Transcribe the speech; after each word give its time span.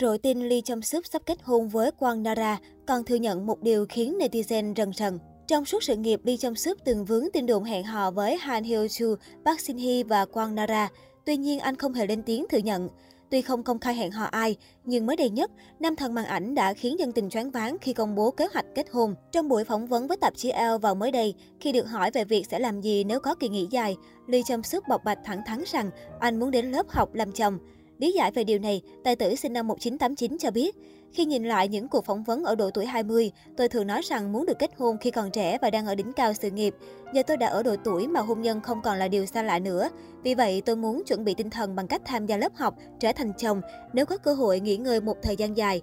Rồi 0.00 0.18
tin 0.18 0.48
Lee 0.48 0.60
Chung 0.60 0.82
Suk 0.82 1.06
sắp 1.06 1.22
kết 1.26 1.38
hôn 1.42 1.68
với 1.68 1.90
Quang 1.90 2.22
Nara 2.22 2.58
còn 2.86 3.04
thừa 3.04 3.14
nhận 3.14 3.46
một 3.46 3.62
điều 3.62 3.86
khiến 3.88 4.18
netizen 4.18 4.74
rần 4.74 4.92
rần. 4.92 5.18
Trong 5.46 5.64
suốt 5.64 5.82
sự 5.82 5.96
nghiệp, 5.96 6.20
Lee 6.24 6.36
Chung 6.36 6.54
Suk 6.54 6.78
từng 6.84 7.04
vướng 7.04 7.24
tin 7.32 7.46
đồn 7.46 7.64
hẹn 7.64 7.84
hò 7.84 8.10
với 8.10 8.36
Han 8.36 8.64
Hyo 8.64 8.88
Chu, 8.88 9.14
Park 9.44 9.60
Shin 9.60 9.76
Hye 9.76 10.02
và 10.02 10.24
Quang 10.24 10.54
Nara. 10.54 10.88
Tuy 11.26 11.36
nhiên, 11.36 11.58
anh 11.58 11.76
không 11.76 11.92
hề 11.92 12.06
lên 12.06 12.22
tiếng 12.22 12.46
thừa 12.48 12.58
nhận. 12.58 12.88
Tuy 13.30 13.42
không 13.42 13.62
công 13.62 13.78
khai 13.78 13.94
hẹn 13.94 14.10
hò 14.10 14.24
ai, 14.24 14.56
nhưng 14.84 15.06
mới 15.06 15.16
đây 15.16 15.30
nhất, 15.30 15.50
nam 15.80 15.96
thần 15.96 16.14
màn 16.14 16.24
ảnh 16.24 16.54
đã 16.54 16.74
khiến 16.74 16.98
dân 16.98 17.12
tình 17.12 17.30
choáng 17.30 17.50
váng 17.50 17.76
khi 17.80 17.92
công 17.92 18.14
bố 18.14 18.30
kế 18.30 18.46
hoạch 18.52 18.66
kết 18.74 18.86
hôn. 18.90 19.14
Trong 19.32 19.48
buổi 19.48 19.64
phỏng 19.64 19.86
vấn 19.86 20.08
với 20.08 20.16
tạp 20.16 20.36
chí 20.36 20.50
Elle 20.50 20.78
vào 20.78 20.94
mới 20.94 21.12
đây, 21.12 21.34
khi 21.60 21.72
được 21.72 21.88
hỏi 21.88 22.10
về 22.10 22.24
việc 22.24 22.46
sẽ 22.50 22.58
làm 22.58 22.80
gì 22.80 23.04
nếu 23.04 23.20
có 23.20 23.34
kỳ 23.34 23.48
nghỉ 23.48 23.66
dài, 23.70 23.96
Lee 24.26 24.42
Chung 24.46 24.62
Suk 24.62 24.88
bộc 24.88 25.04
bạch 25.04 25.18
thẳng 25.24 25.42
thắn 25.46 25.62
rằng 25.66 25.90
anh 26.20 26.40
muốn 26.40 26.50
đến 26.50 26.70
lớp 26.70 26.88
học 26.88 27.14
làm 27.14 27.32
chồng. 27.32 27.58
Lý 28.00 28.12
giải 28.12 28.30
về 28.30 28.44
điều 28.44 28.58
này, 28.58 28.82
tài 29.04 29.16
tử 29.16 29.34
sinh 29.34 29.52
năm 29.52 29.66
1989 29.68 30.38
cho 30.38 30.50
biết, 30.50 30.76
khi 31.12 31.24
nhìn 31.24 31.44
lại 31.44 31.68
những 31.68 31.88
cuộc 31.88 32.04
phỏng 32.04 32.22
vấn 32.22 32.44
ở 32.44 32.54
độ 32.54 32.70
tuổi 32.70 32.86
20, 32.86 33.30
tôi 33.56 33.68
thường 33.68 33.86
nói 33.86 34.00
rằng 34.04 34.32
muốn 34.32 34.46
được 34.46 34.58
kết 34.58 34.70
hôn 34.76 34.96
khi 34.98 35.10
còn 35.10 35.30
trẻ 35.30 35.58
và 35.62 35.70
đang 35.70 35.86
ở 35.86 35.94
đỉnh 35.94 36.12
cao 36.12 36.32
sự 36.32 36.50
nghiệp. 36.50 36.74
Giờ 37.14 37.22
tôi 37.26 37.36
đã 37.36 37.46
ở 37.46 37.62
độ 37.62 37.76
tuổi 37.84 38.08
mà 38.08 38.20
hôn 38.20 38.42
nhân 38.42 38.60
không 38.60 38.82
còn 38.82 38.98
là 38.98 39.08
điều 39.08 39.26
xa 39.26 39.42
lạ 39.42 39.58
nữa. 39.58 39.88
Vì 40.22 40.34
vậy, 40.34 40.62
tôi 40.66 40.76
muốn 40.76 41.02
chuẩn 41.06 41.24
bị 41.24 41.34
tinh 41.34 41.50
thần 41.50 41.76
bằng 41.76 41.86
cách 41.86 42.02
tham 42.04 42.26
gia 42.26 42.36
lớp 42.36 42.54
học, 42.54 42.74
trở 43.00 43.12
thành 43.12 43.32
chồng, 43.38 43.60
nếu 43.92 44.06
có 44.06 44.16
cơ 44.16 44.34
hội 44.34 44.60
nghỉ 44.60 44.76
ngơi 44.76 45.00
một 45.00 45.16
thời 45.22 45.36
gian 45.36 45.56
dài. 45.56 45.82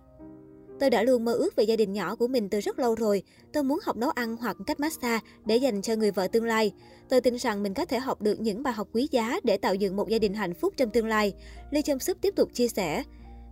Tôi 0.80 0.90
đã 0.90 1.04
luôn 1.04 1.26
mơ 1.26 1.34
ước 1.34 1.55
về 1.55 1.63
gia 1.63 1.76
đình 1.76 1.94
nhỏ 1.94 2.16
của 2.16 2.27
mình 2.27 2.49
từ 2.49 2.59
rất 2.59 2.80
lâu 2.80 2.95
rồi. 2.95 3.23
Tôi 3.54 3.63
muốn 3.63 3.80
học 3.84 3.98
nấu 3.98 4.09
ăn 4.09 4.38
hoặc 4.38 4.58
cách 4.67 4.80
massage 4.80 5.26
để 5.45 5.58
dành 5.58 5.81
cho 5.81 5.95
người 5.95 6.12
vợ 6.12 6.27
tương 6.27 6.45
lai. 6.45 6.72
Tôi 7.09 7.22
tin 7.22 7.36
rằng 7.36 7.63
mình 7.63 7.73
có 7.73 7.86
thể 7.86 8.00
học 8.00 8.22
được 8.22 8.40
những 8.40 8.63
bài 8.63 8.73
học 8.73 8.88
quý 8.94 9.08
giá 9.12 9.40
để 9.44 9.58
tạo 9.58 9.76
dựng 9.76 9.95
một 9.95 10.09
gia 10.09 10.20
đình 10.20 10.34
hạnh 10.34 10.53
phúc 10.53 10.73
trong 10.77 10.90
tương 10.90 11.08
lai. 11.08 11.34
Lee 11.72 11.81
Chung 11.81 12.00
Sup 12.00 12.17
tiếp 12.22 12.34
tục 12.36 12.50
chia 12.53 12.67
sẻ. 12.67 13.03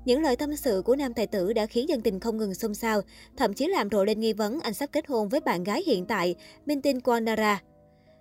Những 0.05 0.21
lời 0.21 0.35
tâm 0.35 0.55
sự 0.55 0.81
của 0.85 0.95
nam 0.95 1.13
tài 1.13 1.27
tử 1.27 1.53
đã 1.53 1.65
khiến 1.65 1.89
dân 1.89 2.01
tình 2.01 2.19
không 2.19 2.37
ngừng 2.37 2.53
xôn 2.53 2.73
xao, 2.73 3.01
thậm 3.37 3.53
chí 3.53 3.67
làm 3.67 3.89
rộ 3.89 4.03
lên 4.03 4.19
nghi 4.19 4.33
vấn 4.33 4.59
anh 4.59 4.73
sắp 4.73 4.89
kết 4.91 5.07
hôn 5.07 5.29
với 5.29 5.39
bạn 5.39 5.63
gái 5.63 5.83
hiện 5.85 6.05
tại, 6.05 6.35
Mintin 6.65 6.81
Tinh 6.81 6.99
Kwanara. 7.03 7.55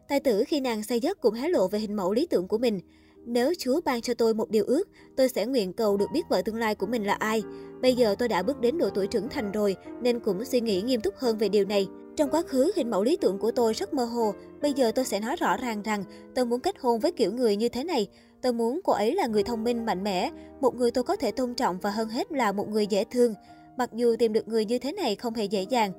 Tài 0.08 0.20
tử 0.20 0.44
khi 0.48 0.60
nàng 0.60 0.82
say 0.82 1.00
giấc 1.00 1.20
cũng 1.20 1.34
hé 1.34 1.48
lộ 1.48 1.68
về 1.68 1.78
hình 1.78 1.96
mẫu 1.96 2.12
lý 2.12 2.26
tưởng 2.26 2.48
của 2.48 2.58
mình. 2.58 2.80
Nếu 3.26 3.52
Chúa 3.58 3.80
ban 3.84 4.00
cho 4.00 4.14
tôi 4.14 4.34
một 4.34 4.50
điều 4.50 4.64
ước, 4.64 4.88
tôi 5.16 5.28
sẽ 5.28 5.46
nguyện 5.46 5.72
cầu 5.72 5.96
được 5.96 6.06
biết 6.12 6.22
vợ 6.28 6.42
tương 6.42 6.56
lai 6.56 6.74
của 6.74 6.86
mình 6.86 7.04
là 7.04 7.14
ai. 7.14 7.42
Bây 7.82 7.94
giờ 7.94 8.14
tôi 8.18 8.28
đã 8.28 8.42
bước 8.42 8.60
đến 8.60 8.78
độ 8.78 8.90
tuổi 8.90 9.06
trưởng 9.06 9.28
thành 9.28 9.52
rồi, 9.52 9.76
nên 10.02 10.20
cũng 10.20 10.44
suy 10.44 10.60
nghĩ 10.60 10.82
nghiêm 10.82 11.00
túc 11.00 11.16
hơn 11.16 11.38
về 11.38 11.48
điều 11.48 11.64
này. 11.64 11.86
Trong 12.16 12.30
quá 12.30 12.42
khứ, 12.42 12.72
hình 12.76 12.90
mẫu 12.90 13.02
lý 13.02 13.16
tưởng 13.16 13.38
của 13.38 13.50
tôi 13.50 13.72
rất 13.72 13.94
mơ 13.94 14.04
hồ. 14.04 14.34
Bây 14.62 14.72
giờ 14.72 14.92
tôi 14.94 15.04
sẽ 15.04 15.20
nói 15.20 15.36
rõ 15.36 15.56
ràng 15.56 15.82
rằng 15.82 16.04
tôi 16.34 16.44
muốn 16.44 16.60
kết 16.60 16.74
hôn 16.80 17.00
với 17.00 17.12
kiểu 17.12 17.32
người 17.32 17.56
như 17.56 17.68
thế 17.68 17.84
này. 17.84 18.08
Tôi 18.42 18.52
muốn 18.52 18.80
cô 18.84 18.92
ấy 18.92 19.14
là 19.14 19.26
người 19.26 19.42
thông 19.42 19.64
minh, 19.64 19.86
mạnh 19.86 20.04
mẽ, 20.04 20.30
một 20.60 20.74
người 20.74 20.90
tôi 20.90 21.04
có 21.04 21.16
thể 21.16 21.30
tôn 21.30 21.54
trọng 21.54 21.78
và 21.78 21.90
hơn 21.90 22.08
hết 22.08 22.32
là 22.32 22.52
một 22.52 22.68
người 22.68 22.86
dễ 22.86 23.04
thương. 23.04 23.34
Mặc 23.76 23.90
dù 23.92 24.16
tìm 24.18 24.32
được 24.32 24.48
người 24.48 24.64
như 24.64 24.78
thế 24.78 24.92
này 24.92 25.16
không 25.16 25.34
hề 25.34 25.44
dễ 25.44 25.62
dàng. 25.62 25.92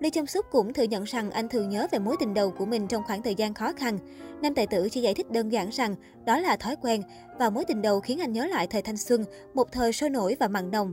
Lee 0.00 0.10
Chung 0.10 0.26
Suk 0.26 0.46
cũng 0.50 0.72
thừa 0.72 0.82
nhận 0.82 1.04
rằng 1.04 1.30
anh 1.30 1.48
thường 1.48 1.68
nhớ 1.68 1.86
về 1.90 1.98
mối 1.98 2.16
tình 2.20 2.34
đầu 2.34 2.50
của 2.50 2.66
mình 2.66 2.86
trong 2.86 3.02
khoảng 3.06 3.22
thời 3.22 3.34
gian 3.34 3.54
khó 3.54 3.72
khăn. 3.72 3.98
Nam 4.42 4.54
tài 4.54 4.66
tử 4.66 4.88
chỉ 4.92 5.00
giải 5.00 5.14
thích 5.14 5.30
đơn 5.30 5.52
giản 5.52 5.70
rằng 5.70 5.94
đó 6.24 6.38
là 6.38 6.56
thói 6.56 6.76
quen 6.82 7.02
và 7.38 7.50
mối 7.50 7.64
tình 7.64 7.82
đầu 7.82 8.00
khiến 8.00 8.20
anh 8.20 8.32
nhớ 8.32 8.46
lại 8.46 8.66
thời 8.66 8.82
thanh 8.82 8.96
xuân, 8.96 9.24
một 9.54 9.72
thời 9.72 9.92
sôi 9.92 10.10
nổi 10.10 10.36
và 10.40 10.48
mặn 10.48 10.70
nồng. 10.70 10.92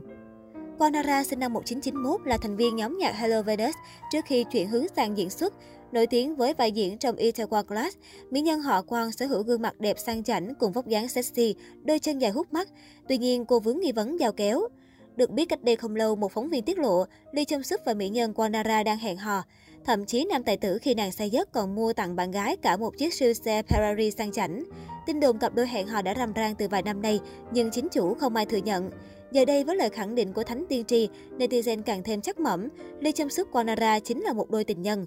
Kwanara 0.78 1.22
sinh 1.24 1.38
năm 1.38 1.52
1991 1.52 2.26
là 2.26 2.36
thành 2.36 2.56
viên 2.56 2.76
nhóm 2.76 2.98
nhạc 2.98 3.12
Hello 3.16 3.42
Venus 3.42 3.74
trước 4.12 4.24
khi 4.24 4.44
chuyển 4.44 4.68
hướng 4.68 4.86
sang 4.96 5.18
diễn 5.18 5.30
xuất. 5.30 5.54
Nổi 5.92 6.06
tiếng 6.06 6.36
với 6.36 6.54
vai 6.54 6.72
diễn 6.72 6.98
trong 6.98 7.16
Itaewon 7.16 7.62
Class, 7.62 7.96
mỹ 8.30 8.40
nhân 8.40 8.60
họ 8.60 8.82
Quang 8.82 9.12
sở 9.12 9.26
hữu 9.26 9.42
gương 9.42 9.62
mặt 9.62 9.80
đẹp 9.80 9.98
sang 9.98 10.24
chảnh 10.24 10.54
cùng 10.60 10.72
vóc 10.72 10.86
dáng 10.86 11.08
sexy, 11.08 11.54
đôi 11.84 11.98
chân 11.98 12.18
dài 12.18 12.30
hút 12.30 12.52
mắt. 12.52 12.68
Tuy 13.08 13.18
nhiên, 13.18 13.44
cô 13.44 13.60
vướng 13.60 13.80
nghi 13.80 13.92
vấn 13.92 14.20
giao 14.20 14.32
kéo. 14.32 14.68
Được 15.16 15.30
biết 15.30 15.44
cách 15.48 15.62
đây 15.62 15.76
không 15.76 15.96
lâu, 15.96 16.16
một 16.16 16.32
phóng 16.32 16.50
viên 16.50 16.62
tiết 16.62 16.78
lộ 16.78 17.04
Lee 17.32 17.44
Chung 17.44 17.62
Suk 17.62 17.80
và 17.86 17.94
mỹ 17.94 18.08
nhân 18.08 18.32
Kwanara 18.32 18.84
đang 18.84 18.98
hẹn 18.98 19.16
hò. 19.16 19.42
Thậm 19.84 20.04
chí 20.04 20.24
nam 20.24 20.42
tài 20.42 20.56
tử 20.56 20.78
khi 20.82 20.94
nàng 20.94 21.12
say 21.12 21.30
giấc 21.30 21.52
còn 21.52 21.74
mua 21.74 21.92
tặng 21.92 22.16
bạn 22.16 22.30
gái 22.30 22.56
cả 22.56 22.76
một 22.76 22.98
chiếc 22.98 23.14
siêu 23.14 23.34
xe 23.34 23.62
Ferrari 23.62 24.10
sang 24.10 24.32
chảnh. 24.32 24.64
Tin 25.06 25.20
đồn 25.20 25.38
cặp 25.38 25.54
đôi 25.54 25.68
hẹn 25.68 25.86
hò 25.86 26.02
đã 26.02 26.14
rầm 26.14 26.32
rang 26.36 26.54
từ 26.54 26.68
vài 26.68 26.82
năm 26.82 27.02
nay, 27.02 27.20
nhưng 27.52 27.70
chính 27.70 27.88
chủ 27.88 28.14
không 28.14 28.36
ai 28.36 28.46
thừa 28.46 28.56
nhận. 28.56 28.90
Giờ 29.32 29.44
đây 29.44 29.64
với 29.64 29.76
lời 29.76 29.90
khẳng 29.90 30.14
định 30.14 30.32
của 30.32 30.42
Thánh 30.42 30.64
Tiên 30.68 30.84
Tri, 30.84 31.08
netizen 31.38 31.82
càng 31.82 32.02
thêm 32.02 32.20
chắc 32.20 32.40
mẩm, 32.40 32.68
Lee 33.00 33.12
Chung 33.12 33.28
Suk 33.28 33.52
Kwanara 33.52 34.00
chính 34.00 34.20
là 34.22 34.32
một 34.32 34.50
đôi 34.50 34.64
tình 34.64 34.82
nhân. 34.82 35.06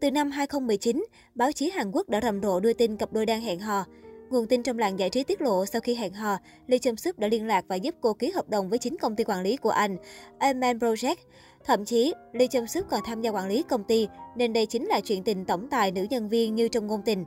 Từ 0.00 0.10
năm 0.10 0.30
2019, 0.30 1.04
báo 1.34 1.52
chí 1.52 1.70
Hàn 1.70 1.90
Quốc 1.90 2.08
đã 2.08 2.20
rầm 2.20 2.42
rộ 2.42 2.60
đưa 2.60 2.72
tin 2.72 2.96
cặp 2.96 3.12
đôi 3.12 3.26
đang 3.26 3.40
hẹn 3.40 3.60
hò. 3.60 3.84
Nguồn 4.34 4.46
tin 4.46 4.62
trong 4.62 4.78
làng 4.78 4.98
giải 4.98 5.10
trí 5.10 5.24
tiết 5.24 5.40
lộ 5.40 5.66
sau 5.66 5.80
khi 5.80 5.94
hẹn 5.94 6.12
hò, 6.12 6.36
Lee 6.66 6.78
Chum 6.78 6.96
Suk 6.96 7.18
đã 7.18 7.28
liên 7.28 7.46
lạc 7.46 7.64
và 7.68 7.76
giúp 7.76 7.94
cô 8.00 8.14
ký 8.14 8.30
hợp 8.30 8.48
đồng 8.48 8.68
với 8.68 8.78
chính 8.78 8.96
công 8.98 9.16
ty 9.16 9.24
quản 9.24 9.42
lý 9.42 9.56
của 9.56 9.70
anh, 9.70 9.96
Amen 10.38 10.78
Project. 10.78 11.16
Thậm 11.64 11.84
chí, 11.84 12.14
Lee 12.32 12.46
Chum 12.46 12.66
Suk 12.66 12.88
còn 12.90 13.00
tham 13.04 13.22
gia 13.22 13.30
quản 13.30 13.48
lý 13.48 13.62
công 13.62 13.84
ty, 13.84 14.08
nên 14.36 14.52
đây 14.52 14.66
chính 14.66 14.86
là 14.86 15.00
chuyện 15.00 15.22
tình 15.24 15.44
tổng 15.44 15.68
tài 15.70 15.90
nữ 15.90 16.06
nhân 16.10 16.28
viên 16.28 16.54
như 16.54 16.68
trong 16.68 16.86
ngôn 16.86 17.02
tình. 17.02 17.24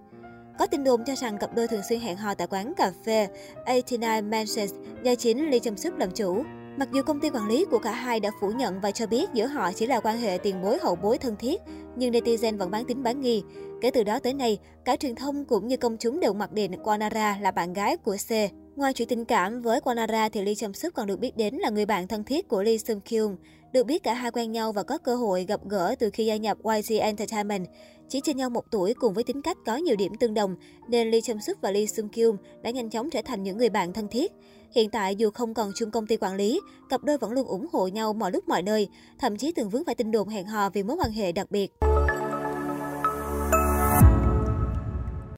Có 0.59 0.65
tin 0.65 0.83
đồn 0.83 1.05
cho 1.05 1.15
rằng 1.15 1.37
cặp 1.37 1.55
đôi 1.55 1.67
thường 1.67 1.81
xuyên 1.89 1.99
hẹn 1.99 2.17
hò 2.17 2.33
tại 2.33 2.47
quán 2.47 2.73
cà 2.77 2.91
phê 3.05 3.27
89 3.65 4.01
Mansions 4.29 4.73
do 5.03 5.15
chính 5.15 5.49
Lee 5.49 5.59
Chum 5.59 5.75
Suk 5.75 5.97
làm 5.97 6.11
chủ. 6.11 6.43
Mặc 6.77 6.89
dù 6.91 7.01
công 7.03 7.19
ty 7.19 7.29
quản 7.29 7.47
lý 7.47 7.65
của 7.65 7.79
cả 7.79 7.91
hai 7.91 8.19
đã 8.19 8.31
phủ 8.41 8.51
nhận 8.51 8.81
và 8.81 8.91
cho 8.91 9.07
biết 9.07 9.29
giữa 9.33 9.47
họ 9.47 9.71
chỉ 9.73 9.85
là 9.85 9.99
quan 9.99 10.17
hệ 10.17 10.37
tiền 10.37 10.61
bối 10.61 10.77
hậu 10.81 10.95
bối 10.95 11.17
thân 11.17 11.35
thiết, 11.35 11.61
nhưng 11.95 12.13
netizen 12.13 12.57
vẫn 12.57 12.71
bán 12.71 12.85
tính 12.85 13.03
bán 13.03 13.21
nghi. 13.21 13.43
Kể 13.81 13.91
từ 13.91 14.03
đó 14.03 14.19
tới 14.19 14.33
nay, 14.33 14.59
cả 14.85 14.95
truyền 14.95 15.15
thông 15.15 15.45
cũng 15.45 15.67
như 15.67 15.77
công 15.77 15.97
chúng 15.97 16.19
đều 16.19 16.33
mặc 16.33 16.51
định 16.51 16.83
Quanara 16.83 17.37
là 17.41 17.51
bạn 17.51 17.73
gái 17.73 17.97
của 17.97 18.15
C. 18.15 18.31
Ngoài 18.77 18.93
chuyện 18.93 19.07
tình 19.07 19.25
cảm 19.25 19.61
với 19.61 19.79
Kwanara 19.79 20.29
thì 20.29 20.41
Lee 20.41 20.55
Chung 20.55 20.73
Suk 20.73 20.93
còn 20.93 21.07
được 21.07 21.19
biết 21.19 21.37
đến 21.37 21.55
là 21.55 21.69
người 21.69 21.85
bạn 21.85 22.07
thân 22.07 22.23
thiết 22.23 22.47
của 22.47 22.63
Lee 22.63 22.77
Sung 22.77 22.99
Kyung. 22.99 23.37
Được 23.73 23.83
biết 23.83 24.03
cả 24.03 24.13
hai 24.13 24.31
quen 24.31 24.51
nhau 24.51 24.71
và 24.71 24.83
có 24.83 24.97
cơ 24.97 25.15
hội 25.15 25.45
gặp 25.45 25.59
gỡ 25.69 25.95
từ 25.99 26.09
khi 26.13 26.25
gia 26.25 26.35
nhập 26.35 26.57
YG 26.63 26.99
Entertainment. 26.99 27.67
Chỉ 28.09 28.21
trên 28.23 28.37
nhau 28.37 28.49
một 28.49 28.63
tuổi 28.71 28.93
cùng 28.93 29.13
với 29.13 29.23
tính 29.23 29.41
cách 29.41 29.57
có 29.65 29.75
nhiều 29.75 29.95
điểm 29.95 30.15
tương 30.15 30.33
đồng, 30.33 30.55
nên 30.87 31.11
Lee 31.11 31.21
Chung 31.21 31.41
Suk 31.41 31.61
và 31.61 31.71
Lee 31.71 31.85
Sung 31.85 32.09
Kyung 32.09 32.37
đã 32.61 32.69
nhanh 32.69 32.89
chóng 32.89 33.09
trở 33.09 33.21
thành 33.21 33.43
những 33.43 33.57
người 33.57 33.69
bạn 33.69 33.93
thân 33.93 34.07
thiết. 34.07 34.31
Hiện 34.75 34.89
tại 34.89 35.15
dù 35.15 35.31
không 35.31 35.53
còn 35.53 35.71
chung 35.75 35.91
công 35.91 36.07
ty 36.07 36.17
quản 36.17 36.35
lý, 36.35 36.61
cặp 36.89 37.03
đôi 37.03 37.17
vẫn 37.17 37.31
luôn 37.31 37.47
ủng 37.47 37.67
hộ 37.71 37.87
nhau 37.87 38.13
mọi 38.13 38.31
lúc 38.31 38.47
mọi 38.47 38.61
nơi, 38.61 38.87
thậm 39.19 39.37
chí 39.37 39.51
từng 39.51 39.69
vướng 39.69 39.85
phải 39.85 39.95
tin 39.95 40.11
đồn 40.11 40.27
hẹn 40.27 40.45
hò 40.45 40.69
vì 40.69 40.83
mối 40.83 40.97
quan 40.99 41.11
hệ 41.11 41.31
đặc 41.31 41.51
biệt. 41.51 41.71